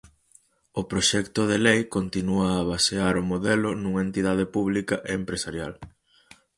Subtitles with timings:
[0.79, 5.73] O proxecto de lei continúa a basear o modelo nunha entidade pública e empresarial.